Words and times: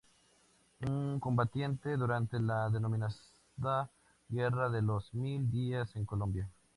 Un 0.81 1.19
combatiente 1.19 1.95
durante 1.95 2.39
la 2.39 2.71
denominada 2.71 3.91
Guerra 4.29 4.71
de 4.71 4.81
los 4.81 5.13
Mil 5.13 5.51
Días 5.51 5.95
en 5.95 6.07
Colombia. 6.07 6.49